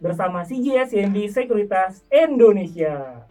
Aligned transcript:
bersama 0.00 0.42
CGS 0.42 0.90
CIMB 0.90 1.28
Sekuritas 1.28 2.02
Indonesia. 2.08 3.22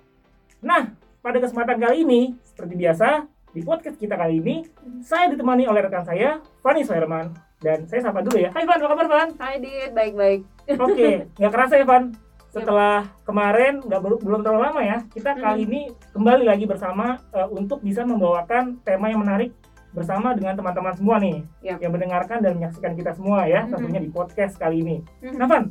Nah, 0.62 0.94
pada 1.20 1.42
kesempatan 1.42 1.82
kali 1.82 2.06
ini, 2.06 2.22
seperti 2.46 2.78
biasa, 2.78 3.26
di 3.50 3.66
podcast 3.66 3.98
kita 3.98 4.14
kali 4.14 4.38
ini, 4.38 4.56
saya 5.02 5.28
ditemani 5.28 5.66
oleh 5.66 5.82
rekan 5.82 6.06
saya, 6.06 6.40
Fani 6.62 6.86
Soerman. 6.86 7.34
Dan 7.60 7.90
saya 7.90 8.00
sapa 8.00 8.24
dulu 8.24 8.40
ya. 8.40 8.56
Hai 8.56 8.64
Van, 8.64 8.80
apa 8.80 8.88
kabar 8.88 9.08
Van? 9.10 9.30
Hai 9.36 9.60
Dit, 9.60 9.92
baik-baik. 9.92 10.48
Oke, 10.80 11.28
nggak 11.36 11.52
kerasa 11.52 11.76
ya 11.76 11.84
Van? 11.84 12.16
Setelah 12.50 13.04
kemarin, 13.28 13.84
nggak 13.84 14.00
ber- 14.00 14.22
belum 14.24 14.42
terlalu 14.42 14.64
lama 14.64 14.82
ya, 14.82 14.98
kita 15.12 15.36
kali 15.36 15.68
ini 15.68 15.82
kembali 16.16 16.48
lagi 16.48 16.64
bersama 16.64 17.20
eh, 17.30 17.46
untuk 17.46 17.84
bisa 17.84 18.02
membawakan 18.02 18.80
tema 18.82 19.12
yang 19.12 19.20
menarik 19.20 19.52
bersama 19.90 20.32
dengan 20.32 20.54
teman-teman 20.54 20.94
semua 20.94 21.18
nih 21.18 21.42
Yap. 21.66 21.82
yang 21.82 21.92
mendengarkan 21.92 22.40
dan 22.40 22.54
menyaksikan 22.56 22.94
kita 22.94 23.10
semua 23.12 23.44
ya 23.44 23.66
Mhm. 23.66 23.74
tentunya 23.74 24.00
di 24.00 24.10
podcast 24.10 24.54
kali 24.56 24.86
ini. 24.86 24.98
Mhm. 25.20 25.36
Nah 25.36 25.48
Van, 25.50 25.64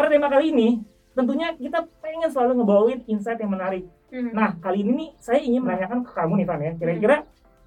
pada 0.00 0.08
tema 0.08 0.32
kali 0.32 0.46
ini 0.48 0.68
tentunya 1.12 1.52
kita 1.52 1.84
pengen 2.00 2.32
selalu 2.32 2.52
ngebawain 2.56 3.00
insight 3.04 3.36
yang 3.36 3.52
menarik. 3.52 3.84
Mhm. 4.08 4.32
Nah 4.32 4.56
kali 4.56 4.80
ini 4.80 4.92
nih 4.96 5.10
saya 5.20 5.38
ingin 5.38 5.60
menanyakan 5.60 6.00
ke 6.02 6.10
kamu 6.10 6.32
nih 6.40 6.46
Van 6.48 6.60
ya, 6.60 6.72
kira-kira 6.74 7.16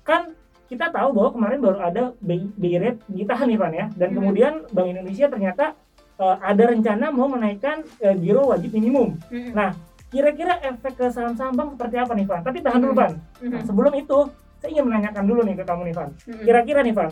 kan 0.01 0.21
kita 0.65 0.89
tahu 0.89 1.13
bahwa 1.13 1.29
kemarin 1.31 1.59
baru 1.61 1.77
ada 1.77 2.03
BI, 2.17 2.49
rate 2.81 2.99
ditahan 3.05 3.45
nih 3.45 3.59
Van 3.61 3.73
ya, 3.73 3.85
dan 3.93 4.09
Mhm. 4.09 4.15
kemudian 4.17 4.53
Bank 4.73 4.87
Indonesia 4.89 5.27
ternyata 5.29 5.65
eh, 6.13 6.37
ada 6.41 6.63
rencana 6.69 7.09
mau 7.09 7.25
menaikkan 7.25 7.81
eh, 7.99 8.13
giro 8.17 8.45
wajib 8.47 8.73
minimum. 8.73 9.17
Mhm. 9.29 9.53
Nah 9.53 9.73
kira-kira 10.09 10.61
efek 10.61 10.93
ke 10.93 11.05
saham-saham 11.09 11.53
bank 11.53 11.69
seperti 11.73 11.95
apa 11.97 12.13
nih 12.13 12.25
Van? 12.25 12.41
Tapi 12.41 12.57
tahan 12.61 12.79
dulu 12.79 12.93
Mhm. 12.93 12.99
Van. 13.01 13.13
Nah, 13.49 13.61
sebelum 13.65 13.93
itu 13.93 14.17
saya 14.61 14.69
ingin 14.71 14.85
menanyakan 14.87 15.23
dulu 15.25 15.41
nih 15.41 15.55
ke 15.57 15.63
kamu 15.65 15.81
nih 15.89 15.95
Van. 15.97 16.09
Mhm. 16.13 16.43
Kira-kira 16.45 16.79
nih 16.85 16.93
Van, 16.93 17.09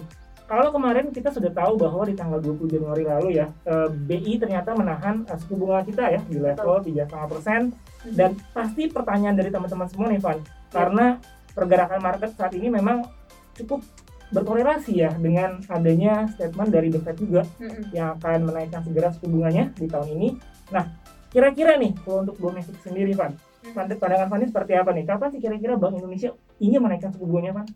kalau 0.52 0.68
kemarin 0.68 1.16
kita 1.16 1.32
sudah 1.32 1.48
tahu 1.48 1.80
bahwa 1.80 2.04
di 2.04 2.12
tanggal 2.12 2.44
20 2.44 2.68
Januari 2.68 3.08
lalu 3.08 3.40
ya, 3.40 3.48
eh, 3.64 3.88
BI 3.88 4.36
ternyata 4.36 4.76
menahan 4.76 5.24
eh, 5.24 5.38
suku 5.40 5.56
bunga 5.56 5.80
kita 5.80 6.12
ya 6.12 6.20
di 6.28 6.36
level 6.36 6.84
3,5 6.84 7.24
persen 7.24 7.72
Mhm. 8.04 8.16
dan 8.20 8.36
pasti 8.52 8.92
pertanyaan 8.92 9.40
dari 9.40 9.48
teman-teman 9.48 9.88
semua 9.88 10.12
nih 10.12 10.20
Van, 10.20 10.44
karena 10.68 11.24
pergerakan 11.56 12.04
market 12.04 12.36
saat 12.36 12.52
ini 12.52 12.68
memang 12.68 13.08
cukup 13.56 13.80
berkorelasi 14.28 14.92
ya 14.98 15.12
dengan 15.14 15.64
adanya 15.68 16.28
statement 16.28 16.68
dari 16.68 16.88
The 16.88 17.00
Fed 17.00 17.16
juga 17.16 17.48
Mhm. 17.56 17.96
yang 17.96 18.20
akan 18.20 18.40
menaikkan 18.44 18.84
segera 18.84 19.08
suku 19.12 19.32
bunganya 19.32 19.72
di 19.72 19.88
tahun 19.88 20.20
ini. 20.20 20.36
Nah, 20.68 20.84
kira-kira 21.28 21.80
nih 21.80 21.96
kalau 22.04 22.28
untuk 22.28 22.36
domestik 22.36 22.76
sendiri 22.84 23.16
Van, 23.16 23.32
Mhm. 23.64 23.72
pand- 23.72 23.96
pandangan 23.96 24.28
Fanny 24.28 24.52
seperti 24.52 24.76
apa 24.76 24.92
nih? 24.92 25.08
Kapan 25.08 25.32
sih 25.32 25.40
kira-kira 25.40 25.80
Bank 25.80 25.96
Indonesia 25.96 26.36
ingin 26.60 26.84
menaikkan 26.84 27.16
suku 27.16 27.24
bunganya 27.24 27.56
Van? 27.56 27.68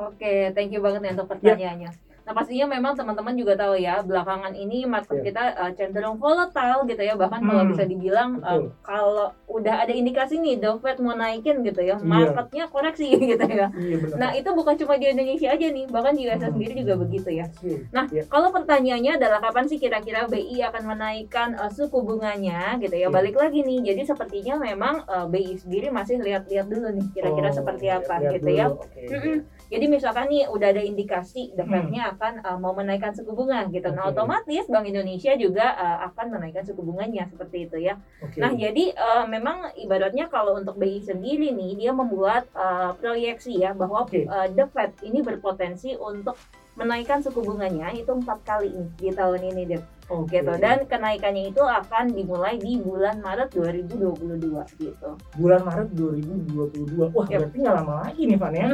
Oke, 0.00 0.48
thank 0.56 0.72
you 0.72 0.80
banget 0.80 1.04
nih 1.04 1.12
untuk 1.12 1.28
pertanyaannya. 1.28 1.92
Nah 2.22 2.32
pastinya 2.32 2.66
memang 2.68 2.92
teman-teman 2.92 3.34
juga 3.34 3.54
tahu 3.54 3.74
ya 3.76 3.98
belakangan 4.00 4.52
ini 4.52 4.84
market 4.84 5.10
Iya. 5.14 5.24
kita 5.24 5.42
uh, 5.56 5.72
cenderung 5.72 6.16
volatile 6.16 6.82
gitu 6.84 7.00
ya 7.00 7.14
bahkan 7.14 7.40
kalau 7.40 7.60
Hmm, 7.60 7.70
bisa 7.70 7.84
dibilang 7.84 8.38
uh, 8.40 8.62
kalau 8.80 9.26
udah 9.46 9.74
ada 9.78 9.90
indikasi 9.90 10.38
nih 10.38 10.56
The 10.56 10.78
Fed 10.78 10.98
mau 10.98 11.12
naikin 11.12 11.60
gitu 11.60 11.80
ya 11.80 11.94
Iya. 11.94 12.02
marketnya 12.02 12.64
koreksi 12.66 13.10
gitu 13.30 13.42
ya. 13.42 13.66
Iya 13.68 13.96
benar. 13.98 14.16
Nah 14.16 14.30
itu 14.32 14.48
bukan 14.50 14.74
cuma 14.76 14.94
di 14.94 15.06
Indonesia 15.08 15.48
aja 15.48 15.66
nih 15.68 15.84
bahkan 15.86 16.12
di 16.12 16.22
USA 16.24 16.40
Hmm. 16.44 16.54
sendiri 16.54 16.74
juga 16.78 16.94
begitu 16.96 17.30
ya. 17.32 17.46
Oke. 17.48 17.86
Nah, 17.88 18.04
Iya. 18.06 18.22
kalau 18.26 18.48
pertanyaannya 18.50 19.12
adalah 19.14 19.38
kapan 19.40 19.64
sih 19.64 19.76
kira-kira 19.76 20.24
BI 20.24 20.62
akan 20.62 20.82
menaikkan 20.86 21.48
uh, 21.54 21.68
suku 21.68 21.98
bunganya 22.00 22.78
gitu 22.78 22.92
ya? 22.92 23.06
Iya. 23.06 23.08
Balik 23.08 23.34
lagi 23.34 23.60
nih. 23.60 23.78
Jadi 23.84 24.02
sepertinya 24.04 24.54
memang 24.56 25.02
uh, 25.04 25.26
BI 25.26 25.54
sendiri 25.56 25.88
masih 25.88 26.18
lihat-lihat 26.18 26.66
dulu 26.66 26.88
nih 26.92 27.06
kira-kira 27.12 27.48
Oh, 27.48 27.54
seperti 27.54 27.86
apa 27.88 28.14
lihat 28.16 28.32
gitu 28.36 28.48
ya. 28.48 28.66
dulu. 28.66 28.80
Oke. 28.80 29.02
Mm-mm. 29.04 29.36
Jadi 29.72 29.88
misalkan 29.88 30.28
nih 30.28 30.44
udah 30.52 30.68
ada 30.68 30.82
indikasi 30.84 31.56
The 31.56 31.64
Hmm. 31.64 31.88
Fed-nya 31.88 32.12
akan 32.12 32.32
uh, 32.44 32.58
mau 32.60 32.76
menaikkan 32.76 33.16
suku 33.16 33.32
bunga 33.32 33.64
gitu. 33.72 33.88
Nah, 33.88 34.12
Oke. 34.12 34.20
otomatis 34.20 34.68
Bank 34.68 34.84
Indonesia 34.84 35.32
juga 35.40 35.72
uh, 35.72 35.98
akan 36.12 36.36
menaikkan 36.36 36.68
suku 36.68 36.84
bunganya 36.84 37.24
seperti 37.32 37.64
itu 37.64 37.80
ya. 37.80 37.96
Oke. 38.20 38.36
Nah, 38.36 38.52
jadi 38.52 38.92
uh, 38.92 39.24
memang 39.24 39.72
ibaratnya 39.80 40.28
kalau 40.28 40.60
untuk 40.60 40.76
BI 40.76 41.00
sendiri 41.00 41.56
nih 41.56 41.80
dia 41.80 41.96
membuat 41.96 42.52
uh, 42.52 42.92
proyeksi 43.00 43.64
ya 43.64 43.72
bahwa 43.72 44.04
Oke. 44.04 44.28
uh, 44.28 44.52
The 44.52 44.68
Fed 44.68 44.92
ini 45.00 45.24
berpotensi 45.24 45.96
untuk 45.96 46.36
menaikkan 46.76 47.20
suku 47.20 47.40
bunganya 47.44 47.92
itu 47.92 48.08
empat 48.08 48.44
kali 48.48 48.72
nih 48.72 48.88
di 48.96 49.10
tahun 49.12 49.40
ini 49.44 49.62
deh 49.76 49.82
Oke. 50.12 50.44
gitu 50.44 50.52
dan 50.60 50.84
kenaikannya 50.84 51.48
itu 51.48 51.62
akan 51.64 52.12
dimulai 52.12 52.60
di 52.60 52.76
bulan 52.76 53.16
Maret 53.24 53.48
2022 53.56 54.76
gitu. 54.76 55.10
bulan 55.40 55.60
Maret 55.64 55.88
2022. 55.96 57.16
Wah, 57.16 57.26
Yap. 57.32 57.48
berarti 57.48 57.56
nggak 57.64 57.76
lama 57.80 57.94
lagi 58.04 58.22
nih 58.28 58.36
Van 58.36 58.52
ya. 58.52 58.66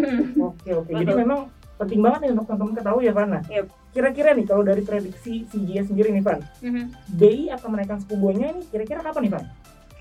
Oke, 0.42 0.70
oke. 0.74 0.90
Jadi 0.90 1.12
memang 1.14 1.40
penting 1.78 2.00
banget 2.02 2.20
nih 2.26 2.30
untuk 2.34 2.46
teman-teman 2.50 2.74
ketahui 2.74 3.02
ya 3.06 3.12
Van. 3.14 3.28
Nah, 3.30 3.42
Yap. 3.46 3.66
kira-kira 3.94 4.30
nih 4.34 4.46
kalau 4.50 4.62
dari 4.66 4.82
prediksi 4.82 5.46
CGS 5.46 5.94
sendiri 5.94 6.10
nih 6.10 6.24
Van, 6.26 6.40
BI 7.14 7.54
akan 7.54 7.68
menaikkan 7.70 7.98
suku 8.02 8.18
bunganya 8.18 8.58
ini 8.58 8.62
kira-kira 8.66 9.00
kapan 9.06 9.22
nih 9.30 9.32
Van? 9.38 9.44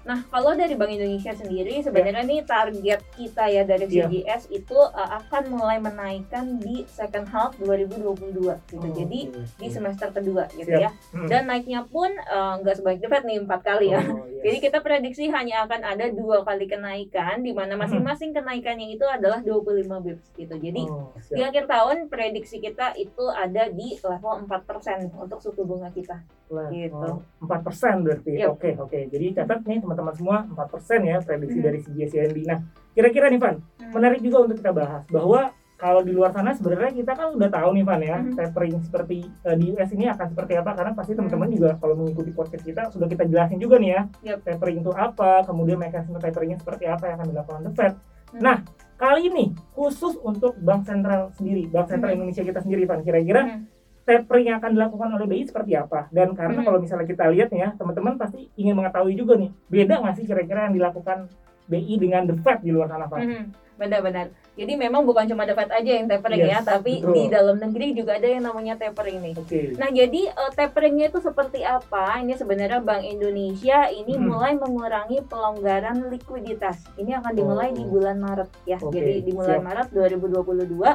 Nah, 0.07 0.23
kalau 0.25 0.55
dari 0.55 0.71
Bank 0.73 0.87
Indonesia 0.89 1.35
sendiri 1.35 1.77
sebenarnya 1.77 2.23
nih 2.23 2.41
target 2.41 3.03
kita 3.11 3.43
ya 3.45 3.61
dari 3.61 3.83
Iya. 3.85 4.07
CGS 4.07 4.43
itu 4.49 4.73
uh, 4.73 5.09
akan 5.19 5.43
mulai 5.49 5.77
menaikkan 5.77 6.55
di 6.57 6.87
second 6.87 7.27
half 7.27 7.59
2022 7.59 8.39
gitu. 8.65 8.79
Oh, 8.79 8.95
Jadi 8.95 9.19
oke. 9.27 9.43
di 9.53 9.67
semester 9.67 10.07
kedua 10.09 10.47
gitu 10.49 10.71
Siap. 10.71 10.79
ya. 10.79 10.91
Hmm. 11.11 11.27
Dan 11.27 11.41
naiknya 11.45 11.83
pun 11.83 12.07
uh, 12.07 12.55
nggak 12.57 12.75
sebanyak 12.77 12.99
The 12.99 13.09
Fed 13.09 13.23
nih 13.25 13.37
empat 13.41 13.61
kali 13.61 13.87
ya. 13.91 13.99
Oh, 14.01 14.23
yes. 14.23 14.41
Jadi 14.41 14.57
kita 14.61 14.77
prediksi 14.79 15.27
hanya 15.27 15.67
akan 15.67 15.81
ada 15.83 16.05
dua 16.07 16.41
kali 16.41 16.65
kenaikan 16.65 17.43
di 17.43 17.51
mana 17.51 17.75
masing-masing 17.75 18.31
kenaikannya 18.31 18.87
itu 18.89 19.03
adalah 19.03 19.43
25 19.43 19.83
bips 20.01 20.25
gitu. 20.33 20.55
Jadi 20.55 20.81
Oh, 20.87 21.11
di 21.11 21.41
akhir 21.41 21.67
tahun 21.67 22.07
prediksi 22.07 22.57
kita 22.57 22.95
itu 22.95 23.27
ada 23.27 23.67
di 23.67 23.97
level 23.97 24.47
4% 24.47 25.11
untuk 25.17 25.43
suku 25.43 25.61
bunga 25.61 25.91
kita. 25.91 26.23
gitu. 26.71 26.95
Oh, 26.95 27.19
4% 27.43 27.99
berarti. 27.99 28.39
Yap. 28.39 28.55
Oke, 28.55 28.71
oke. 28.73 28.99
Jadi 29.09 29.35
catat 29.35 29.67
nih 29.67 29.83
teman-teman 29.97 30.13
semua 30.13 30.37
4% 30.45 31.01
ya 31.01 31.17
prediksi 31.19 31.57
Mhm. 31.57 31.65
dari 31.65 31.77
CGS 31.81 32.09
CIMB. 32.13 32.37
Nah, 32.45 32.57
kira-kira 32.93 33.25
nih 33.27 33.41
Van, 33.41 33.55
menarik 33.89 34.21
juga 34.21 34.37
untuk 34.45 34.61
kita 34.61 34.69
bahas 34.69 35.03
bahwa 35.09 35.49
kalau 35.77 36.01
di 36.01 36.09
luar 36.09 36.33
sana 36.33 36.53
sebenarnya 36.53 36.89
kita 36.89 37.13
kan 37.13 37.33
udah 37.33 37.49
tahu 37.49 37.69
nih 37.73 37.85
Van 37.85 38.01
ya, 38.01 38.17
Mhm. 38.17 38.33
tapering 38.33 38.77
seperti 38.81 39.25
eh, 39.41 39.55
di 39.57 39.65
US 39.73 39.89
ini 39.91 40.05
akan 40.05 40.27
seperti 40.29 40.53
apa 40.53 40.71
karena 40.73 40.93
pasti 40.93 41.13
Mhm. 41.13 41.17
teman-teman 41.17 41.49
juga 41.49 41.69
kalau 41.77 41.93
mengikuti 41.97 42.29
podcast 42.29 42.65
kita 42.65 42.89
sudah 42.89 43.05
kita 43.05 43.25
jelasin 43.25 43.57
juga 43.57 43.77
nih 43.77 43.89
ya. 43.89 44.01
Yap. 44.25 44.39
Tapering 44.45 44.81
itu 44.81 44.91
apa, 44.93 45.41
kemudian 45.45 45.77
mekanisme 45.77 46.17
taperingnya 46.17 46.57
seperti 46.57 46.85
apa 46.85 47.09
yang 47.09 47.15
akan 47.17 47.27
dilakukan 47.29 47.61
The 47.65 47.71
Fed. 47.73 47.93
Mhm. 48.33 48.41
Nah, 48.41 48.57
kali 48.97 49.21
ini 49.29 49.45
khusus 49.77 50.17
untuk 50.17 50.57
Bank 50.57 50.89
Sentral 50.89 51.29
sendiri, 51.37 51.69
Bank 51.69 51.93
Sentral 51.93 52.09
Mhm. 52.13 52.17
Indonesia 52.25 52.41
kita 52.41 52.59
sendiri 52.65 52.89
Van, 52.89 53.01
kira-kira 53.05 53.41
Hmm. 53.45 53.61
Tapering 54.07 54.47
yang 54.47 54.57
akan 54.57 54.71
dilakukan 54.71 55.09
oleh 55.11 55.27
BI 55.27 55.43
seperti 55.43 55.75
apa? 55.75 56.07
Dan 56.09 56.31
karena 56.31 56.63
Mhm. 56.63 56.65
kalau 56.65 56.79
misalnya 56.79 57.03
kita 57.03 57.27
lihat 57.27 57.51
ya, 57.51 57.75
teman-teman 57.75 58.15
pasti 58.15 58.47
ingin 58.55 58.73
mengetahui 58.73 59.13
juga 59.13 59.35
nih, 59.35 59.51
beda 59.67 59.99
nggak 59.99 60.15
sih 60.15 60.23
kira-kira 60.23 60.71
yang 60.71 60.79
dilakukan 60.79 61.27
BI 61.67 61.99
dengan 61.99 62.23
The 62.23 62.39
Fed 62.39 62.63
di 62.63 62.71
luar 62.71 62.87
sana, 62.87 63.05
Pak? 63.05 63.19
Mhm, 63.19 63.43
Benar-benar. 63.77 64.33
Jadi 64.57 64.73
memang 64.73 65.05
bukan 65.05 65.29
cuma 65.29 65.45
The 65.45 65.53
Fed 65.53 65.69
aja 65.69 65.91
yang 65.93 66.09
tapering 66.09 66.41
Yes, 66.41 66.49
ya, 66.49 66.59
tapi 66.65 66.97
betul. 66.97 67.13
di 67.13 67.23
dalam 67.29 67.61
negeri 67.61 67.93
juga 67.93 68.17
ada 68.17 68.25
yang 68.25 68.41
namanya 68.41 68.73
tapering 68.73 69.21
nih. 69.21 69.33
Oke. 69.37 69.77
Nah, 69.77 69.93
jadi 69.93 70.33
eh, 70.33 70.51
taperingnya 70.51 71.13
itu 71.13 71.21
seperti 71.21 71.61
apa? 71.61 72.17
Ini 72.17 72.33
sebenarnya 72.33 72.81
Bank 72.81 73.05
Indonesia 73.05 73.85
ini 73.85 74.17
Hmm. 74.17 74.33
mulai 74.33 74.57
mengurangi 74.57 75.21
pelonggaran 75.21 76.09
likuiditas. 76.09 76.89
Ini 76.95 77.21
akan 77.21 77.37
dimulai 77.37 77.69
Oh. 77.69 77.75
di 77.75 77.83
bulan 77.85 78.17
Maret 78.17 78.49
ya. 78.65 78.81
Oke, 78.81 78.97
Jadi 78.97 79.13
di 79.21 79.31
bulan 79.31 79.61
siap. 79.61 79.67
Maret 79.69 79.87
2022. 79.93 80.89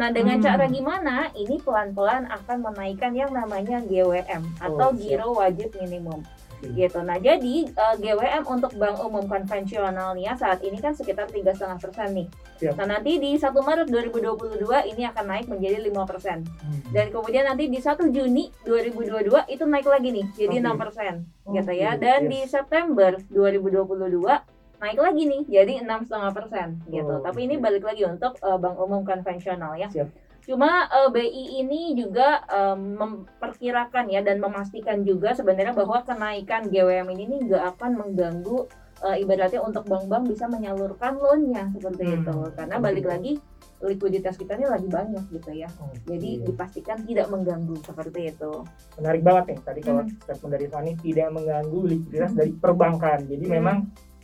Nah, 0.00 0.08
dengan 0.08 0.40
Hmm. 0.40 0.46
cara 0.48 0.64
gimana? 0.64 1.28
Ini 1.36 1.60
pelan-pelan 1.60 2.24
akan 2.32 2.72
menaikkan 2.72 3.12
yang 3.12 3.36
namanya 3.36 3.84
GWM 3.84 4.56
atau 4.56 4.88
Oh, 4.88 4.96
giro 4.96 5.36
wajib 5.36 5.76
minimum. 5.76 6.24
Oke. 6.60 6.72
Gitu. 6.72 7.00
Nah, 7.04 7.20
jadi 7.20 7.68
eh, 7.68 7.94
GWM 8.00 8.48
untuk 8.48 8.72
bank 8.80 8.96
umum 9.00 9.28
konvensionalnya 9.28 10.32
saat 10.36 10.64
ini 10.64 10.80
kan 10.80 10.96
sekitar 10.96 11.28
3,5 11.28 11.76
persen 11.76 12.16
nih. 12.16 12.28
Siap. 12.60 12.80
Nah, 12.80 12.96
nanti 12.96 13.20
di 13.20 13.36
1 13.36 13.60
Maret 13.60 13.88
2022 13.92 14.84
ini 14.88 15.04
akan 15.04 15.24
naik 15.24 15.46
menjadi 15.48 15.80
5 15.84 16.08
persen. 16.08 16.44
Hmm. 16.44 16.80
Dan 16.92 17.12
kemudian 17.12 17.44
nanti 17.44 17.68
di 17.68 17.76
1 17.80 18.08
Juni 18.08 18.48
2022 18.64 19.44
itu 19.48 19.64
naik 19.68 19.84
lagi 19.84 20.08
nih 20.16 20.26
jadi 20.32 20.56
Oke. 20.60 20.64
6% 20.64 21.16
Oke, 21.44 21.60
gitu 21.60 21.72
ya. 21.76 21.96
Dan 21.96 22.24
yes. 22.24 22.30
di 22.32 22.40
September 22.48 23.10
2022 23.28 24.59
naik 24.80 24.96
lagi 24.96 25.22
nih 25.24 25.42
jadi 25.46 25.72
6,5% 25.84 26.88
gitu. 26.88 27.12
Oh, 27.12 27.20
Tapi 27.20 27.40
ini 27.44 27.54
balik 27.56 27.84
lagi 27.84 28.02
untuk 28.02 28.40
eh, 28.40 28.56
bank 28.56 28.76
umum 28.76 29.04
konvensional 29.04 29.76
ya. 29.76 29.88
Siap. 29.88 30.08
Cuma 30.40 30.88
eh, 30.88 31.08
BI 31.08 31.28
ini 31.60 31.92
juga 31.92 32.40
eh, 32.42 32.76
memperkirakan 32.76 34.08
ya 34.08 34.20
dan 34.20 34.40
memastikan 34.40 35.04
juga 35.04 35.32
sebenarnya 35.32 35.76
bahwa 35.76 36.00
kenaikan 36.00 36.66
GWM 36.66 37.12
ini 37.12 37.24
nih 37.28 37.40
nggak 37.46 37.64
akan 37.76 37.90
mengganggu 37.94 38.58
eh, 39.00 39.16
ibaratnya 39.18 39.60
untuk 39.60 39.84
bank-bank 39.84 40.28
bisa 40.28 40.44
menyalurkan 40.44 41.16
loannya 41.16 41.72
seperti 41.72 42.02
Hmm. 42.02 42.16
itu. 42.18 42.36
Karena 42.52 42.76
balik 42.76 43.04
lagi 43.04 43.32
likuiditas 43.80 44.36
kita 44.36 44.56
ini 44.56 44.68
lagi 44.68 44.84
banyak 44.84 45.24
gitu 45.30 45.56
ya. 45.56 45.64
Oh, 45.80 45.88
Jadi 46.04 46.36
iya. 46.36 46.44
dipastikan 46.44 47.00
tidak 47.00 47.28
mengganggu 47.28 47.80
seperti 47.80 48.28
itu. 48.28 48.52
menarik 48.96 49.24
banget 49.24 49.44
nih 49.46 49.58
tadi 49.62 49.80
kalau 49.80 50.02
Hmm. 50.04 50.12
statement 50.20 50.52
dari 50.52 50.66
Fani 50.68 50.92
tidak 50.96 51.28
mengganggu 51.32 51.80
likuiditas 51.86 52.32
dari 52.32 52.52
perbankan. 52.52 53.24
Jadi 53.24 53.44
Hmm. 53.44 53.54
memang 53.56 53.76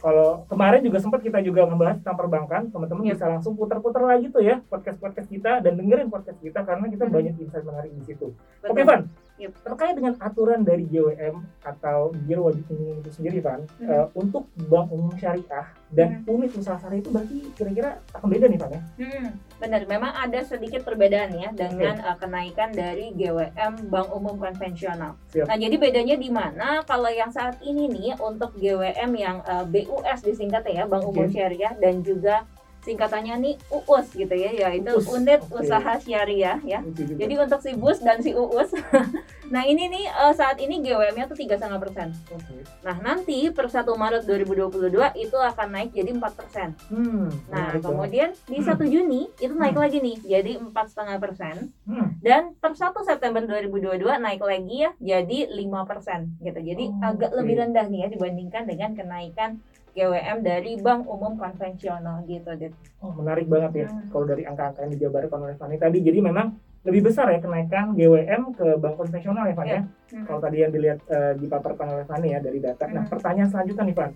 kalau 0.07 0.47
kemarin 0.47 0.87
juga 0.87 1.03
sempat 1.03 1.19
kita 1.19 1.43
juga 1.43 1.67
membahas 1.67 1.99
tentang 1.99 2.15
perbankan, 2.15 2.71
teman-teman 2.71 3.11
Yep. 3.11 3.19
bisa 3.19 3.27
langsung 3.27 3.59
putar-putar 3.59 4.07
lagi 4.07 4.31
tuh 4.31 4.39
ya 4.39 4.63
podcast-podcast 4.63 5.27
kita 5.27 5.59
dan 5.59 5.75
dengerin 5.75 6.07
podcast 6.07 6.39
kita 6.39 6.63
karena 6.63 6.87
kita 6.87 7.11
Hmm. 7.11 7.15
banyak 7.19 7.35
insight 7.37 7.67
menarik 7.67 7.91
di 7.91 8.03
situ. 8.07 8.31
Betul. 8.63 8.71
Oke 8.71 8.83
Van, 8.87 9.01
Yep. 9.37 9.53
terkait 9.69 9.93
dengan 9.93 10.17
aturan 10.17 10.65
dari 10.65 10.89
JWM 10.89 11.37
atau 11.61 12.09
Giro 12.25 12.49
Wajib 12.49 12.65
Minimum 12.73 13.05
itu 13.05 13.11
sendiri 13.13 13.39
Van, 13.45 13.61
Hmm. 13.77 13.85
eh, 13.85 14.07
untuk 14.17 14.49
bank 14.57 14.89
umum 14.89 15.13
syariah 15.15 15.69
dan 15.93 16.25
unit 16.25 16.57
usaha 16.57 16.81
syariah 16.81 17.05
itu 17.05 17.11
berarti 17.13 17.37
kira-kira 17.53 18.01
akan 18.17 18.29
beda 18.33 18.47
nih 18.49 18.59
Van 18.59 18.73
ya? 18.73 18.83
Hmm, 18.97 19.29
benar. 19.61 19.81
Memang 19.85 20.13
ada 20.17 20.41
sedikit 20.41 20.83
perbedaan 20.83 21.37
ya 21.37 21.53
dengan 21.53 22.01
uh, 22.01 22.17
kenaikan 22.17 22.73
dari 22.73 23.13
GWM 23.13 23.93
Bank 23.93 24.09
Umum 24.09 24.41
konvensional. 24.41 25.21
Siap. 25.29 25.47
Nah, 25.47 25.57
jadi 25.57 25.77
bedanya 25.77 26.17
di 26.17 26.31
mana? 26.33 26.81
Kalau 26.83 27.13
yang 27.13 27.29
saat 27.29 27.61
ini 27.61 27.93
nih 27.93 28.17
untuk 28.17 28.57
GWM 28.57 29.11
yang 29.15 29.45
uh, 29.45 29.69
BUS 29.69 30.25
disingkatnya 30.25 30.81
ya, 30.81 30.85
Bank 30.89 31.05
Umum 31.05 31.29
Oke. 31.29 31.37
Syariah 31.37 31.77
dan 31.77 32.01
juga 32.01 32.49
singkatannya 32.87 33.35
nih 33.37 33.55
UUS 33.69 34.07
gitu 34.13 34.31
ya, 34.31 34.51
yaitu 34.55 34.95
UUS, 34.95 35.11
Unit 35.11 35.43
oke. 35.43 35.59
Usaha 35.59 35.99
Syariah 35.99 36.63
ya. 36.63 36.79
Itu 36.81 37.03
juga. 37.05 37.19
Jadi 37.19 37.35
untuk 37.37 37.59
si 37.59 37.71
BUS 37.75 37.99
dan 37.99 38.23
si 38.23 38.31
UUS, 38.31 38.71
nah 39.53 39.63
ini 39.63 39.87
nih 39.87 40.07
uh, 40.09 40.31
saat 40.31 40.57
ini 40.57 40.79
GWM-nya 40.81 41.27
tuh 41.27 41.35
3,5 41.35 41.59
persen. 41.77 42.15
Oke. 42.31 42.63
Nah 42.81 42.97
nanti 42.99 43.51
per 43.51 43.67
1 43.67 43.83
Maret 43.83 44.23
2022 44.23 44.87
itu 45.17 45.37
akan 45.37 45.69
naik 45.69 45.91
jadi 45.91 46.11
4 46.13 46.23
persen. 46.33 46.69
Hmm, 46.87 47.27
Nah, 47.47 47.75
kemudian 47.77 48.31
di 48.45 48.59
1 48.59 48.71
Juni 48.87 49.27
itu 49.37 49.53
naik 49.53 49.75
lagi 49.75 49.99
nih 49.99 50.17
jadi 50.21 50.53
4,5 50.57 50.73
persen 51.19 51.75
Hmm, 51.83 52.15
dan 52.19 52.55
per 52.55 52.73
1 52.73 53.03
September 53.03 53.43
2022 53.43 53.99
naik 54.17 54.39
lagi 54.41 54.77
ya 54.79 54.91
jadi 54.97 55.51
5 55.51 55.83
persen 55.85 56.39
gitu. 56.39 56.59
Jadi 56.59 56.85
Oh, 56.89 57.03
agak 57.05 57.31
oke. 57.31 57.37
lebih 57.37 57.55
rendah 57.59 57.87
nih 57.87 58.01
ya 58.03 58.09
dibandingkan 58.09 58.63
dengan 58.65 58.91
kenaikan 58.93 59.59
GWM 59.97 60.45
dari 60.45 60.77
bank 60.77 61.09
umum 61.09 61.35
konvensional 61.35 62.21
gitu. 62.29 62.53
Dit. 62.55 62.77
Oh, 63.01 63.11
menarik 63.11 63.49
banget 63.49 63.73
ya. 63.75 63.89
Hmm. 63.89 64.13
Kalau 64.13 64.27
dari 64.29 64.45
angka-angka 64.45 64.85
yang 64.85 64.93
dijabarkan 64.93 65.39
oleh 65.41 65.57
Fani 65.57 65.77
tadi, 65.77 65.99
jadi 66.01 66.21
memang 66.21 66.53
lebih 66.85 67.09
besar 67.09 67.33
ya 67.33 67.41
kenaikan 67.41 67.97
GWM 67.97 68.53
ke 68.53 68.77
bank 68.77 68.95
konvensional 68.95 69.49
ya, 69.49 69.55
Fan 69.57 69.67
ya. 69.67 69.81
Hmm. 70.13 70.25
Kalau 70.29 70.39
tadi 70.39 70.57
yang 70.61 70.71
dilihat 70.71 71.01
eh, 71.09 71.33
dipaparkan 71.41 71.87
oleh 71.91 72.05
Fani 72.05 72.29
ya 72.31 72.39
dari 72.39 72.61
data. 72.61 72.85
Nah, 72.87 73.03
Hmm. 73.03 73.11
pertanyaan 73.11 73.49
selanjutnya 73.49 73.85
nih, 73.85 73.97
Fan. 73.97 74.11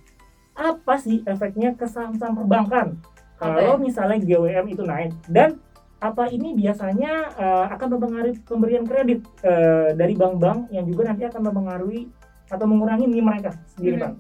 Apa 0.53 0.95
sih 1.01 1.25
efeknya 1.25 1.73
ke 1.73 1.89
saham-saham 1.89 2.37
perbankan 2.37 3.01
kalau 3.35 3.81
ya? 3.81 3.81
misalnya 3.81 4.21
GWM 4.21 4.67
itu 4.69 4.85
naik 4.85 5.17
dan 5.27 5.57
apa 5.97 6.29
ini 6.29 6.53
biasanya 6.53 7.13
eh, 7.33 7.67
akan 7.73 7.89
mempengaruhi 7.97 8.37
pemberian 8.45 8.85
kredit 8.85 9.25
eh, 9.41 9.97
dari 9.97 10.13
bank-bank 10.13 10.69
yang 10.69 10.85
juga 10.85 11.09
nanti 11.09 11.25
akan 11.25 11.49
mempengaruhi 11.49 12.13
atau 12.51 12.67
mengurangi 12.67 13.07
NIM 13.07 13.25
mereka 13.25 13.57
sendiri, 13.73 13.97
Hmm. 13.97 14.05
Fan? 14.05 14.13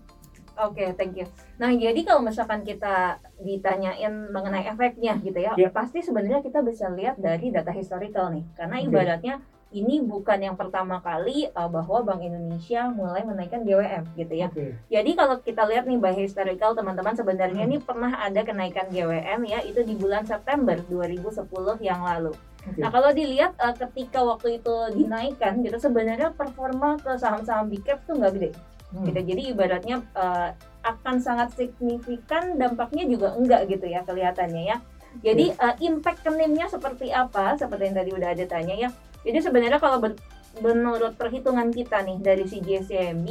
Oke, 0.60 0.92
thank 0.92 1.16
you. 1.16 1.24
Nah, 1.56 1.72
jadi 1.72 1.96
kalau 2.04 2.20
misalkan 2.20 2.60
kita 2.60 3.16
ditanyain 3.40 4.12
mengenai 4.28 4.68
efeknya 4.68 5.16
gitu 5.18 5.36
ya, 5.36 5.56
Iya. 5.56 5.72
pasti 5.72 6.04
sebenarnya 6.04 6.40
kita 6.40 6.60
bisa 6.60 6.88
lihat 6.90 7.16
dari 7.16 7.48
data 7.48 7.72
historical 7.72 8.28
nih. 8.28 8.44
Karena 8.52 8.76
Oke. 8.76 8.86
ibaratnya 8.86 9.34
ini 9.70 10.02
bukan 10.02 10.42
yang 10.42 10.58
pertama 10.58 10.98
kali 10.98 11.46
uh, 11.48 11.70
bahwa 11.70 12.02
Bank 12.02 12.20
Indonesia 12.20 12.90
mulai 12.90 13.22
menaikkan 13.22 13.62
GWM 13.62 14.02
gitu 14.18 14.34
ya. 14.34 14.50
Oke. 14.50 14.74
Jadi 14.90 15.10
kalau 15.14 15.38
kita 15.38 15.62
lihat 15.64 15.86
nih 15.86 15.96
by 15.96 16.12
historical 16.12 16.74
teman-teman 16.74 17.14
sebenarnya 17.14 17.64
Hmm. 17.64 17.70
ini 17.70 17.78
pernah 17.78 18.12
ada 18.18 18.42
kenaikan 18.42 18.90
GWM 18.90 19.40
ya 19.46 19.62
itu 19.62 19.80
di 19.80 19.94
bulan 19.94 20.26
September 20.26 20.74
2010 20.84 21.78
yang 21.78 22.02
lalu. 22.02 22.34
Oke. 22.60 22.82
Nah 22.82 22.90
kalau 22.90 23.14
dilihat 23.14 23.54
uh, 23.56 23.72
ketika 23.72 24.20
waktu 24.20 24.58
itu 24.58 24.74
dinaikkan 24.92 25.62
gitu 25.62 25.78
sebenarnya 25.78 26.34
performa 26.34 26.98
ke 26.98 27.14
saham-saham 27.14 27.70
big 27.70 27.80
cap 27.80 28.02
tuh 28.04 28.18
nggak 28.18 28.32
gede 28.36 28.50
Hmm. 28.90 29.06
gitu. 29.06 29.20
Jadi 29.22 29.42
ibaratnya 29.54 30.02
uh, 30.14 30.50
akan 30.82 31.20
sangat 31.20 31.52
signifikan 31.54 32.56
dampaknya 32.56 33.04
juga 33.06 33.36
enggak 33.36 33.68
gitu 33.70 33.86
ya 33.86 34.02
kelihatannya 34.02 34.62
ya. 34.66 34.76
Jadi 35.22 35.50
uh, 35.58 35.74
impact 35.82 36.22
ke 36.22 36.30
NIM-nya 36.30 36.70
seperti 36.70 37.10
apa? 37.10 37.58
Seperti 37.58 37.90
yang 37.90 37.96
tadi 37.98 38.10
udah 38.14 38.28
ada 38.30 38.44
tanya 38.46 38.74
ya. 38.78 38.88
Jadi 39.26 39.38
sebenarnya 39.42 39.82
kalau 39.82 39.98
ber- 39.98 40.18
menurut 40.58 41.14
perhitungan 41.14 41.70
kita 41.70 42.02
nih 42.02 42.18
dari 42.18 42.42
CGSCMB 42.46 43.26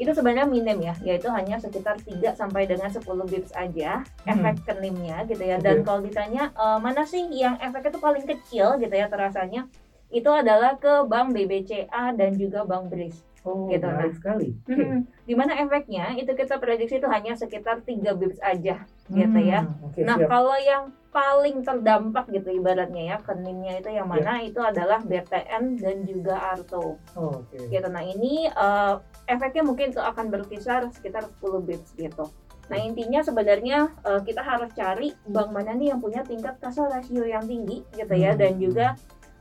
itu 0.00 0.08
sebenarnya 0.08 0.48
minim 0.48 0.78
ya, 0.82 0.96
yaitu 1.04 1.28
hanya 1.28 1.60
sekitar 1.60 2.00
3 2.00 2.32
sampai 2.32 2.64
dengan 2.64 2.88
10 2.88 3.04
bips 3.04 3.52
aja 3.54 4.02
Hmm. 4.24 4.40
efek 4.40 4.64
ke 4.66 4.72
NIM-nya 4.80 5.28
gitu 5.28 5.42
ya. 5.44 5.60
Dan 5.60 5.84
kalau 5.84 6.00
ditanya 6.02 6.50
uh, 6.56 6.80
mana 6.80 7.04
sih 7.04 7.22
yang 7.30 7.60
efeknya 7.60 7.92
itu 7.92 8.00
paling 8.00 8.24
kecil 8.24 8.80
gitu 8.80 8.94
ya 8.94 9.06
terasanya 9.06 9.68
itu 10.12 10.28
adalah 10.28 10.76
ke 10.76 11.02
Bank 11.04 11.32
BBCA 11.32 12.12
dan 12.12 12.36
juga 12.36 12.62
Bank 12.62 12.88
BRIS. 12.88 13.16
Oh, 13.42 13.66
Gitu, 13.66 13.82
menarik 13.82 14.14
sekali. 14.14 14.54
Oke. 14.54 14.70
Hmm, 14.70 15.02
Di 15.26 15.34
mana 15.34 15.58
efeknya 15.58 16.14
itu 16.14 16.30
kita 16.30 16.62
prediksi 16.62 17.02
itu 17.02 17.10
hanya 17.10 17.34
sekitar 17.34 17.82
3 17.82 18.14
bips 18.14 18.38
aja 18.38 18.86
gitu 19.10 19.38
ya. 19.42 19.66
Hmm, 19.66 19.82
Oke, 19.82 20.06
Nah 20.06 20.14
siap. 20.14 20.30
kalau 20.30 20.54
yang 20.54 20.94
paling 21.10 21.60
terdampak 21.60 22.30
gitu 22.30 22.54
ibaratnya 22.54 23.02
ya 23.04 23.16
kenimnya 23.18 23.76
itu 23.76 23.90
yang 23.90 24.06
mana 24.06 24.40
itu 24.40 24.56
adalah 24.56 25.02
BTN 25.02 25.76
dan 25.76 26.06
juga 26.06 26.38
Arto 26.54 27.02
Oh, 27.12 27.42
Oke. 27.42 27.66
gitu. 27.66 27.88
Nah 27.90 28.00
ini 28.00 28.46
eh, 28.46 28.94
efeknya 29.26 29.66
mungkin 29.66 29.90
tuh 29.90 30.00
akan 30.00 30.30
berkisar 30.30 30.86
sekitar 30.94 31.26
10 31.42 31.66
bips 31.66 31.98
gitu. 31.98 32.30
Nah 32.70 32.78
intinya 32.78 33.20
sebenarnya 33.20 33.90
eh, 34.06 34.20
kita 34.22 34.38
harus 34.40 34.70
cari 34.72 35.10
bank 35.26 35.50
mana 35.50 35.74
nih 35.74 35.90
yang 35.90 35.98
punya 35.98 36.22
tingkat 36.22 36.56
kasar 36.56 36.88
rasio 36.88 37.26
yang 37.26 37.42
tinggi 37.42 37.82
gitu 37.92 38.14
ya 38.14 38.32
Hmm. 38.32 38.40
dan 38.40 38.52
juga 38.56 38.86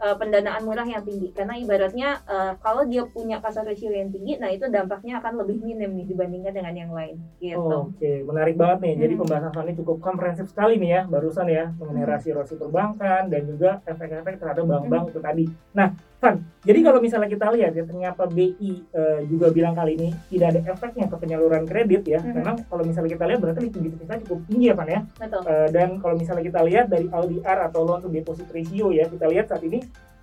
eh, 0.01 0.15
pendanaan 0.17 0.61
murah 0.65 0.87
yang 0.87 1.03
tinggi 1.05 1.29
karena 1.37 1.53
ibaratnya 1.57 2.09
eh, 2.25 2.53
kalau 2.65 2.83
dia 2.89 3.03
punya 3.05 3.37
kasar 3.43 3.63
rasio 3.69 3.93
yang 3.93 4.09
tinggi 4.09 4.41
nah 4.41 4.49
itu 4.49 4.65
dampaknya 4.67 5.21
akan 5.21 5.33
lebih 5.45 5.57
minim 5.61 5.91
nih 5.93 6.05
dibandingkan 6.09 6.53
dengan 6.57 6.73
yang 6.75 6.91
lain 6.91 7.15
gitu. 7.37 7.57
Oh, 7.59 7.91
Oke, 7.91 8.23
menarik 8.23 8.55
banget 8.55 8.79
nih. 8.85 8.93
Jadi 9.07 9.13
Hmm. 9.13 9.21
pembahasan 9.21 9.53
Fani 9.53 9.71
cukup 9.75 9.97
komprehensif 9.99 10.47
sekali 10.49 10.79
nih 10.81 10.89
ya, 10.95 11.01
barusan 11.05 11.47
ya 11.51 11.73
mengenai 11.79 12.05
Hmm. 12.05 12.13
rasio-rasio 12.15 12.55
perbankan 12.57 13.27
dan 13.29 13.41
juga 13.45 13.69
efek-efek 13.85 14.39
terhadap 14.39 14.65
bank-bank 14.67 15.05
itu 15.11 15.19
tadi. 15.19 15.45
Nah, 15.75 15.89
Fan, 16.21 16.37
jadi 16.61 16.85
kalau 16.85 17.01
misalnya 17.01 17.25
kita 17.25 17.49
lihat 17.49 17.73
ya 17.73 17.81
ternyata 17.81 18.29
BI 18.29 18.93
eh, 18.93 19.19
juga 19.25 19.49
bilang 19.49 19.73
kali 19.73 19.97
ini 19.97 20.13
tidak 20.29 20.53
ada 20.53 20.61
efeknya 20.69 21.09
ke 21.09 21.17
penyaluran 21.17 21.65
kredit 21.65 22.05
ya. 22.05 22.21
Hmm. 22.21 22.37
Memang 22.37 22.61
kalau 22.69 22.85
misalnya 22.85 23.17
kita 23.17 23.25
lihat 23.25 23.39
berarti 23.41 23.59
likuiditas 23.65 23.99
kita 24.05 24.13
cukup 24.29 24.39
tinggi 24.45 24.69
ya, 24.69 24.77
Fan 24.77 24.89
ya. 24.93 25.01
Betul. 25.17 25.41
Eh, 25.49 25.67
dan 25.73 25.89
kalau 25.97 26.13
misalnya 26.21 26.43
kita 26.45 26.61
lihat 26.61 26.85
dari 26.93 27.09
LDR 27.09 27.57
atau 27.65 27.81
loan 27.81 28.05
to 28.05 28.13
deposit 28.13 28.45
ratio 28.53 28.93
ya, 28.93 29.09
kita 29.09 29.25
lihat 29.25 29.49
saat 29.49 29.65
ini 29.65 29.81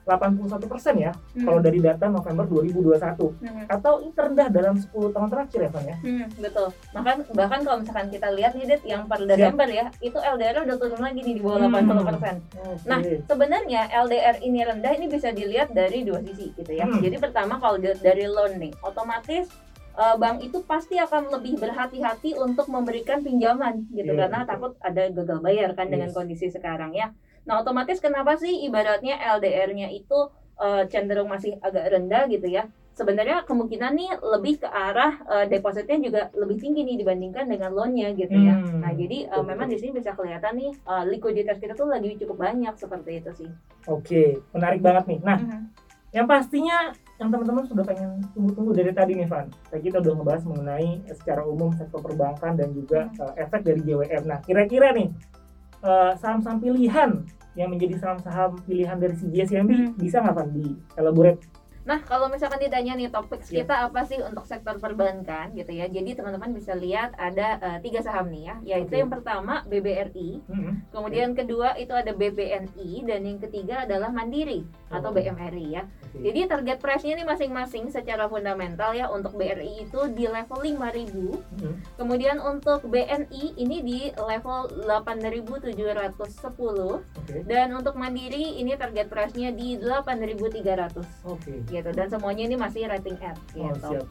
81% 0.08 0.56
ya 0.96 1.12
Hmm. 1.36 1.44
kalau 1.44 1.60
dari 1.60 1.78
data 1.78 2.08
November 2.08 2.48
2021 2.48 3.36
Hmm. 3.38 3.68
atau 3.68 4.00
ini 4.00 4.10
terendah 4.10 4.48
dalam 4.48 4.74
10 4.74 5.12
tahun 5.12 5.28
terakhir 5.28 5.60
ya, 5.60 5.68
Fan 5.68 5.84
ya. 5.84 5.96
Hmm, 5.98 6.26
betul. 6.34 6.68
Bahkan 6.90 7.16
bahkan 7.30 7.60
kalau 7.60 7.78
misalkan 7.78 8.08
kita 8.08 8.28
lihat 8.30 8.52
nih 8.54 8.66
Dit, 8.66 8.82
yang 8.84 9.04
per 9.04 9.20
Desember 9.22 9.68
ya, 9.68 9.92
itu 10.00 10.16
LDR 10.16 10.64
udah 10.64 10.76
turun 10.76 10.98
lagi 10.98 11.20
nih 11.20 11.34
di 11.34 11.42
bawah 11.42 11.60
Hmm. 11.60 11.68
80%. 11.68 12.36
Oke. 12.58 12.84
Nah, 12.84 12.98
sebenarnya 13.22 13.80
LDR 13.98 14.36
ini 14.40 14.60
rendah 14.62 14.92
ini 14.92 15.06
bisa 15.06 15.28
dilihat 15.30 15.68
dari 15.70 16.02
dua 16.02 16.20
sisi 16.20 16.50
gitu 16.52 16.72
ya. 16.72 16.84
Hmm. 16.84 16.98
Jadi 16.98 17.16
pertama 17.18 17.56
kalau 17.56 17.76
dari 17.78 18.24
loan 18.24 18.56
nih, 18.56 18.72
otomatis 18.80 19.46
eh, 19.94 20.14
bank 20.16 20.38
itu 20.40 20.62
pasti 20.62 20.94
akan 20.96 21.26
lebih 21.28 21.58
berhati-hati 21.58 22.38
untuk 22.38 22.66
memberikan 22.66 23.18
pinjaman 23.18 23.82
gitu 23.90 24.06
Iya, 24.08 24.20
karena 24.24 24.46
takut 24.46 24.78
ada 24.78 25.10
gagal 25.10 25.38
bayar 25.40 25.74
kan 25.74 25.90
dengan 25.90 26.06
Yes. 26.06 26.14
kondisi 26.14 26.46
sekarang 26.48 26.94
ya. 26.94 27.10
Nah, 27.48 27.64
otomatis 27.64 27.96
kenapa 27.96 28.36
sih 28.36 28.68
ibaratnya 28.68 29.16
LDR-nya 29.40 29.88
itu 29.88 30.28
eh, 30.60 30.84
cenderung 30.92 31.32
masih 31.32 31.56
agak 31.64 31.96
rendah 31.96 32.28
gitu 32.28 32.44
ya? 32.44 32.68
Sebenarnya 32.92 33.46
kemungkinan 33.46 33.94
nih 33.94 34.10
lebih 34.20 34.60
ke 34.60 34.68
arah 34.68 35.16
eh, 35.24 35.46
depositnya 35.48 35.96
juga 35.96 36.22
lebih 36.36 36.60
tinggi 36.60 36.84
nih 36.84 37.00
dibandingkan 37.00 37.48
dengan 37.48 37.72
loan-nya 37.72 38.12
gitu 38.12 38.36
ya. 38.36 38.52
Hmm, 38.52 38.84
Nah, 38.84 38.92
jadi 38.92 39.32
betul, 39.32 39.48
memang 39.48 39.66
di 39.72 39.76
sini 39.80 39.96
bisa 39.96 40.12
kelihatan 40.12 40.60
nih 40.60 40.70
eh, 40.76 41.04
likuiditas 41.08 41.56
kita 41.56 41.72
tuh 41.72 41.88
lagi 41.88 42.20
cukup 42.20 42.36
banyak 42.36 42.74
seperti 42.76 43.24
itu 43.24 43.30
sih. 43.32 43.50
Oke, 43.88 44.44
menarik 44.52 44.84
banget 44.84 45.08
nih. 45.08 45.20
Nah, 45.24 45.38
Mhm. 45.40 45.62
yang 46.12 46.26
pastinya 46.28 46.92
yang 47.18 47.32
teman-teman 47.32 47.64
sudah 47.66 47.82
pengen 47.82 48.22
tunggu-tunggu 48.30 48.70
dari 48.76 48.92
tadi 48.94 49.12
nih, 49.16 49.26
Van. 49.26 49.48
Tadi 49.72 49.82
kita 49.82 49.98
udah 49.98 50.12
ngebahas 50.20 50.42
mengenai 50.46 50.90
secara 51.10 51.42
umum 51.42 51.72
sektor 51.72 51.98
perbankan 51.98 52.60
dan 52.60 52.76
juga 52.76 53.08
eh, 53.08 53.32
efek 53.40 53.64
dari 53.64 53.80
GWM. 53.80 54.22
Nah, 54.26 54.38
kira-kira 54.44 54.92
nih 54.92 55.08
eh, 55.80 56.12
saham-saham 56.18 56.58
pilihan 56.58 57.24
yang 57.58 57.74
menjadi 57.74 57.98
saham-saham 57.98 58.54
pilihan 58.62 58.94
dari 58.94 59.18
CGSMB 59.18 59.70
Hmm. 59.70 59.90
bisa 59.98 60.22
nggak 60.22 60.34
Van 60.36 60.48
di 60.48 60.78
elaborate? 60.94 61.42
Nah, 61.82 62.04
kalau 62.04 62.28
misalkan 62.28 62.60
ditanya 62.60 62.92
nih 62.94 63.08
topik 63.08 63.40
Iya. 63.42 63.64
kita 63.64 63.74
apa 63.88 64.04
sih 64.04 64.20
untuk 64.20 64.44
sektor 64.44 64.76
perbankan 64.76 65.56
gitu 65.56 65.72
ya. 65.72 65.88
Jadi 65.88 66.12
teman-teman 66.12 66.52
bisa 66.52 66.76
lihat 66.76 67.16
ada 67.16 67.56
eh, 67.58 67.78
tiga 67.80 68.04
saham 68.04 68.28
nih 68.28 68.44
ya, 68.44 68.54
yaitu 68.76 68.92
Oke. 68.92 69.00
yang 69.00 69.08
pertama 69.08 69.64
BBRI, 69.64 70.44
Hmm. 70.44 70.84
kemudian 70.92 71.32
kedua 71.32 71.72
itu 71.74 71.90
ada 71.90 72.12
BBNI 72.12 72.90
dan 73.02 73.20
yang 73.24 73.40
ketiga 73.40 73.88
adalah 73.88 74.12
Mandiri. 74.12 74.68
Atau 74.88 75.08
Oh. 75.08 75.12
BMRI 75.12 75.64
ya. 75.70 75.82
Oke. 75.84 76.24
Jadi 76.24 76.38
target 76.46 76.76
price-nya 76.78 77.12
ini 77.14 77.22
masing-masing 77.22 77.88
secara 77.88 78.24
fundamental 78.24 78.90
ya 78.90 79.06
untuk 79.06 79.32
BRI 79.32 79.84
itu 79.84 79.98
di 80.10 80.24
level 80.24 80.58
5.000, 80.58 81.38
Hmm. 81.60 81.74
kemudian 81.94 82.36
untuk 82.38 82.82
BNI 82.82 83.54
ini 83.54 83.76
di 83.80 83.98
level 84.14 84.66
8.710 84.82 87.00
Oke. 87.04 87.34
dan 87.44 87.66
untuk 87.70 87.94
Mandiri 87.94 88.56
ini 88.56 88.74
target 88.74 89.06
price-nya 89.06 89.50
di 89.50 89.76
8.300 89.76 91.04
Oke. 91.22 91.60
gitu 91.64 91.88
dan 91.92 92.06
semuanya 92.08 92.42
ini 92.44 92.54
masih 92.56 92.86
rating 92.86 93.16
R 93.18 93.36
Oh, 93.54 93.68
gitu. 93.68 93.88
siap. 93.92 94.04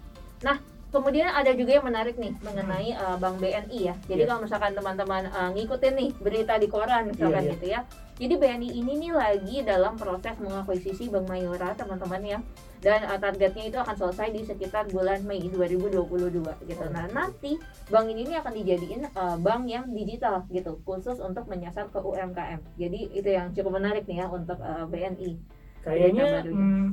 Kemudian 0.87 1.27
ada 1.27 1.51
juga 1.51 1.75
yang 1.75 1.83
menarik 1.83 2.15
nih 2.15 2.31
mengenai 2.39 2.95
uh, 2.95 3.19
Bank 3.19 3.43
BNI 3.43 3.79
ya. 3.91 3.95
Jadi 4.07 4.23
Yes. 4.23 4.29
kalau 4.31 4.41
misalkan 4.47 4.71
teman-teman 4.71 5.23
uh, 5.35 5.49
ngikutin 5.51 5.93
nih 5.99 6.09
berita 6.23 6.53
di 6.55 6.67
koran 6.71 7.11
misalkan 7.11 7.43
Iya, 7.43 7.47
iya. 7.47 7.53
gitu 7.59 7.65
ya. 7.67 7.79
Jadi 8.17 8.33
BNI 8.39 8.69
ini 8.71 8.93
nih 8.97 9.11
lagi 9.13 9.55
dalam 9.67 9.93
proses 9.99 10.33
mengakuisisi 10.39 11.11
Bank 11.11 11.27
Mayora 11.27 11.75
teman-teman 11.75 12.23
ya. 12.23 12.39
Dan 12.79 13.03
uh, 13.03 13.19
targetnya 13.19 13.67
itu 13.67 13.77
akan 13.77 13.95
selesai 13.99 14.31
di 14.31 14.41
sekitar 14.47 14.87
bulan 14.87 15.27
Mei 15.27 15.43
2022 15.43 16.39
gitu. 16.39 16.81
Oh. 16.81 16.89
Nah, 16.93 17.05
nanti 17.11 17.59
bank 17.91 18.07
ini 18.07 18.23
nih 18.31 18.37
akan 18.39 18.53
dijadiin 18.55 19.01
uh, 19.11 19.35
bank 19.43 19.67
yang 19.67 19.91
digital 19.91 20.47
gitu, 20.47 20.79
khusus 20.87 21.19
untuk 21.19 21.51
menyasar 21.51 21.91
ke 21.91 21.99
UMKM. 21.99 22.63
Jadi 22.79 23.11
itu 23.11 23.27
yang 23.27 23.51
cukup 23.51 23.81
menarik 23.81 24.07
nih 24.07 24.23
ya 24.23 24.31
untuk 24.31 24.61
uh, 24.63 24.87
BNI. 24.87 25.35
Kayaknya 25.83 26.47
hmm, 26.47 26.87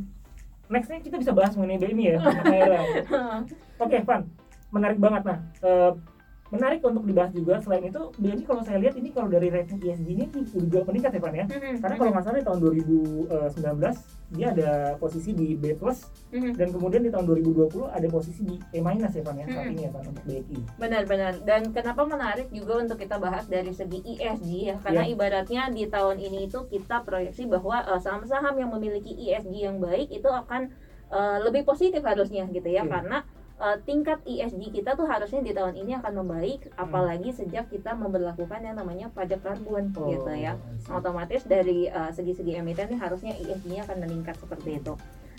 nextnya 0.69 1.01
kita 1.05 1.17
bisa 1.21 1.33
bahas 1.37 1.53
mengenai 1.57 1.81
BNI 1.81 2.05
ya. 2.05 2.19
Oke, 3.85 4.01
Van, 4.07 4.23
menarik 4.73 4.99
banget 4.99 5.23
nah. 5.27 5.39
Eh, 5.61 5.93
menarik 6.55 6.81
untuk 6.81 7.05
dibahas 7.05 7.31
juga. 7.31 7.59
Selain 7.59 7.83
itu, 7.83 8.03
BNI 8.15 8.43
kalau 8.43 8.63
saya 8.63 8.79
lihat 8.79 8.95
ini 8.95 9.11
kalau 9.11 9.27
dari 9.27 9.49
rating 9.49 9.79
ESG 9.79 10.09
ini 10.09 10.25
juga 10.55 10.81
meningkat 10.83 11.11
ya, 11.13 11.21
Van 11.21 11.35
ya. 11.35 11.47
Karena 11.79 11.95
kalau 11.95 12.11
nggak 12.11 12.25
salah 12.25 12.39
di 12.39 12.47
tahun 12.47 12.59
2019 12.61 13.97
dia 14.35 14.51
ada 14.51 14.71
posisi 14.97 15.31
di 15.31 15.55
B 15.55 15.75
plus 15.75 16.11
Mhm. 16.31 16.59
dan 16.59 16.69
kemudian 16.69 17.03
di 17.03 17.11
tahun 17.11 17.25
2020 17.25 17.87
ada 17.87 18.07
posisi 18.09 18.43
di 18.43 18.57
E 18.71 18.79
minus 18.79 19.13
ya, 19.13 19.23
Van 19.23 19.37
ya. 19.37 19.47
Saat 19.47 19.63
Hmm. 19.63 19.73
ini 19.73 19.83
ya, 19.83 19.91
Van 19.91 20.05
untuk 20.05 20.25
BNI. 20.25 20.59
Benar-benar. 20.77 21.33
Dan 21.41 21.63
kenapa 21.71 22.03
menarik 22.05 22.49
juga 22.51 22.73
untuk 22.77 22.97
kita 22.97 23.17
bahas 23.17 23.47
dari 23.47 23.71
segi 23.71 24.01
ESG 24.03 24.49
ya? 24.65 24.77
Karena 24.79 25.03
Ya. 25.03 25.11
ibaratnya 25.11 25.63
di 25.69 25.87
tahun 25.87 26.19
ini 26.19 26.47
itu 26.47 26.67
kita 26.67 27.03
proyeksi 27.03 27.47
bahwa 27.47 27.85
eh, 27.85 28.01
saham-saham 28.01 28.55
yang 28.55 28.71
memiliki 28.71 29.13
ESG 29.13 29.55
yang 29.63 29.79
baik 29.79 30.11
itu 30.11 30.27
akan 30.27 30.71
eh, 31.07 31.39
lebih 31.41 31.63
positif 31.63 32.03
harusnya 32.03 32.43
gitu 32.49 32.67
ya. 32.67 32.83
Oke. 32.83 32.91
Karena 32.91 33.23
eh, 33.61 33.77
tingkat 33.87 34.23
ESG 34.27 34.75
kita 34.75 34.97
tuh 34.99 35.07
harusnya 35.07 35.41
di 35.45 35.53
tahun 35.55 35.75
ini 35.79 35.99
akan 36.03 36.13
membaik, 36.25 36.71
apalagi 36.75 37.31
sejak 37.31 37.71
kita 37.71 37.95
memperlakukan 37.95 38.61
yang 38.63 38.77
namanya 38.79 39.11
pajak 39.13 39.43
karbon 39.43 39.95
Oh, 39.95 40.11
gitu 40.11 40.33
ya 40.35 40.59
otomatis 40.91 41.47
dari 41.47 41.87
uh, 41.89 42.11
segi-segi 42.11 42.59
emiten 42.59 42.91
nih 42.93 43.01
harusnya 43.01 43.33
ESG-nya 43.37 43.87
akan 43.89 43.99
meningkat 44.05 44.37
seperti 44.37 44.83
itu. 44.83 44.95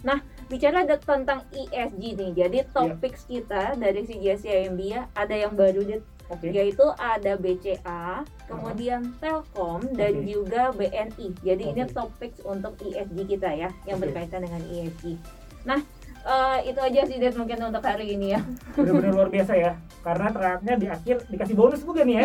Nah, 0.05 0.21
bicara 0.45 0.85
tentang 0.85 1.41
ESG 1.49 2.03
nih, 2.13 2.31
jadi 2.37 2.59
topik 2.69 3.17
kita 3.25 3.73
dari 3.73 4.05
si 4.05 4.21
CIMB 4.21 4.79
ya 4.85 5.09
ada 5.17 5.33
yang 5.33 5.57
baru 5.57 5.81
Dit, 5.81 6.05
Oke. 6.29 6.53
yaitu 6.53 6.85
ada 7.01 7.33
BCA, 7.37 8.21
kemudian 8.45 9.17
Telkom 9.17 9.81
dan 9.97 10.21
Oke. 10.21 10.25
juga 10.29 10.69
BNI. 10.77 11.27
Jadi 11.41 11.63
ini 11.73 11.81
Oke. 11.89 11.93
topik 11.97 12.33
untuk 12.45 12.77
ESG 12.85 13.17
kita 13.25 13.49
ya 13.49 13.69
yang 13.89 13.97
Oke. 13.97 14.09
berkaitan 14.09 14.45
dengan 14.45 14.61
ESG. 14.69 15.17
Nah, 15.65 15.81
eh, 16.25 16.59
itu 16.73 16.79
aja 16.81 17.01
sih 17.05 17.17
Dit 17.21 17.37
mungkin 17.37 17.57
untuk 17.61 17.85
hari 17.85 18.17
ini 18.17 18.33
ya. 18.33 18.41
Benar-benar 18.73 19.11
luar 19.13 19.29
biasa 19.29 19.53
ya. 19.53 19.71
Karena 20.01 20.27
ternyata 20.33 20.73
di 20.81 20.87
akhir 20.89 21.15
dikasih 21.29 21.55
bonus 21.55 21.81
juga 21.85 22.01
nih 22.01 22.15
ya. 22.19 22.23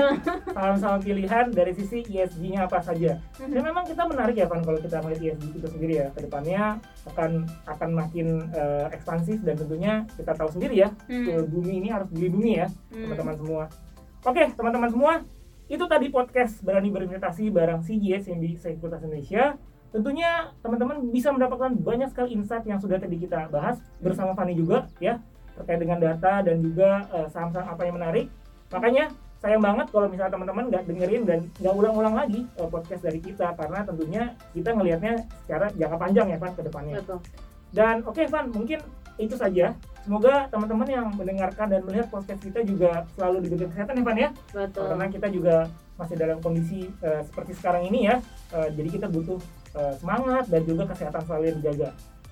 Saham-saham 0.57 1.01
pilihan 1.05 1.47
dari 1.53 1.73
sisi 1.77 2.01
ESG-nya 2.09 2.67
apa 2.67 2.81
saja. 2.81 3.21
Dan 3.37 3.61
memang 3.61 3.85
kita 3.85 4.09
menarik 4.09 4.37
ya 4.41 4.49
Van 4.49 4.65
kalau 4.65 4.81
kita 4.81 5.05
melihat 5.05 5.37
ESG 5.37 5.45
itu 5.61 5.69
sendiri 5.69 5.95
ya. 6.01 6.07
Ke 6.17 6.25
depannya 6.25 6.81
akan 7.13 7.31
akan 7.69 7.91
makin 7.93 8.49
eh, 8.57 8.87
ekspansif 8.97 9.45
dan 9.45 9.55
tentunya 9.61 10.09
kita 10.17 10.33
tahu 10.33 10.49
sendiri 10.49 10.75
ya. 10.81 10.89
ke 11.07 11.31
Hmm, 11.31 11.47
bumi 11.47 11.85
ini 11.85 11.89
harus 11.93 12.09
dilindungi 12.11 12.53
ya 12.65 12.67
hmm. 12.67 13.05
teman-teman 13.07 13.37
semua. 13.37 13.65
Oke 14.25 14.43
teman-teman 14.53 14.91
semua, 14.93 15.13
itu 15.71 15.85
tadi 15.87 16.11
podcast 16.11 16.59
berani 16.67 16.91
berinvestasi 16.91 17.47
bareng 17.55 17.87
CGS 17.87 18.27
yang 18.35 18.41
di 18.43 18.59
Sekuritas 18.59 19.07
Indonesia. 19.07 19.55
Tentunya 19.91 20.55
teman-teman 20.63 21.11
bisa 21.11 21.35
mendapatkan 21.35 21.75
banyak 21.75 22.09
sekali 22.15 22.39
insight 22.39 22.63
yang 22.63 22.79
sudah 22.79 23.03
tadi 23.03 23.19
kita 23.19 23.51
bahas 23.51 23.83
bersama 23.99 24.39
Fani 24.39 24.55
juga 24.55 24.87
ya 25.03 25.19
terkait 25.59 25.83
dengan 25.83 25.99
data 25.99 26.41
dan 26.47 26.63
juga 26.63 27.05
eh, 27.11 27.29
saham-saham 27.29 27.75
apa 27.75 27.83
yang 27.85 27.95
menarik. 27.99 28.27
Makanya 28.71 29.11
sayang 29.41 29.65
banget 29.65 29.87
kalau 29.89 30.07
misalnya 30.07 30.33
teman-teman 30.37 30.65
nggak 30.69 30.85
dengerin 30.85 31.23
dan 31.25 31.41
nggak 31.59 31.75
ulang-ulang 31.75 32.15
lagi 32.15 32.47
eh, 32.47 32.69
podcast 32.71 33.03
dari 33.03 33.21
kita 33.21 33.57
karena 33.59 33.79
tentunya 33.83 34.23
kita 34.55 34.71
ngelihatnya 34.73 35.15
secara 35.45 35.67
jangka 35.75 35.97
panjang 35.99 36.27
ya 36.31 36.39
Van 36.39 36.53
ke 36.55 36.63
depannya. 36.63 36.97
Betul. 37.03 37.19
Dan 37.71 37.97
oke 38.07 38.23
Van, 38.31 38.47
mungkin 38.55 38.79
itu 39.19 39.35
saja. 39.37 39.75
Semoga 40.01 40.49
teman-teman 40.49 40.89
yang 40.89 41.07
mendengarkan 41.13 41.67
dan 41.69 41.85
melihat 41.85 42.09
podcast 42.09 42.41
kita 42.41 42.65
juga 42.65 43.05
selalu 43.19 43.45
diberikan 43.45 43.69
kesehatan 43.75 43.95
ya 44.01 44.05
Van 44.07 44.19
ya. 44.19 44.31
Betul. 44.55 44.87
Karena 44.87 45.07
kita 45.11 45.27
juga 45.29 45.57
masih 46.01 46.17
dalam 46.17 46.41
kondisi 46.41 46.89
eh, 47.05 47.23
seperti 47.29 47.53
sekarang 47.53 47.85
ini 47.85 48.09
ya. 48.09 48.17
Eh, 48.57 48.69
jadi 48.73 48.89
kita 48.89 49.07
butuh 49.13 49.37
eh, 49.77 49.95
semangat 50.01 50.49
dan 50.49 50.65
juga 50.65 50.89
kesehatan 50.89 51.23
selalu 51.29 51.45
yang 51.53 51.59
dijaga. 51.61 51.91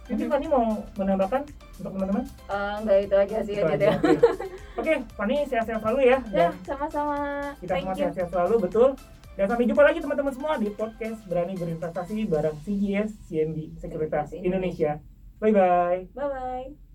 Mungkin. 0.08 0.26
Fani 0.32 0.46
mau 0.48 0.64
menambahkan 0.96 1.42
untuk 1.76 1.92
teman-teman? 1.92 2.25
Eh, 2.25 2.75
enggak 2.80 2.98
itu 3.04 3.14
aja 3.14 3.37
sih 3.44 3.54
Itu 3.60 3.66
aja 3.68 3.76
aja, 3.76 3.88
deh. 3.92 4.16
Oke, 4.80 4.92
Fani 5.12 5.37
sehat-sehat 5.44 5.80
selalu 5.84 6.00
ya. 6.08 6.18
Ya, 6.32 6.48
sama-sama. 6.64 7.16
kita 7.60 7.76
Thank 7.76 7.84
semua 7.84 7.92
you. 7.92 8.00
sehat-sehat 8.00 8.30
selalu, 8.32 8.54
betul. 8.64 8.88
Dan 9.37 9.46
sampai 9.46 9.68
jumpa 9.70 9.82
lagi 9.84 9.98
teman-teman 10.02 10.32
semua 10.34 10.52
di 10.58 10.68
podcast 10.75 11.20
Berani 11.30 11.54
Berinvestasi 11.54 12.26
bareng 12.26 12.56
CGS 12.66 13.14
CMB 13.30 13.78
Sekuritas 13.78 14.34
Indonesia. 14.34 14.98
Bye-bye. 15.38 16.10
Bye 16.16 16.26
bye. 16.26 16.88